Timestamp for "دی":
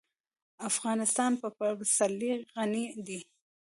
3.05-3.19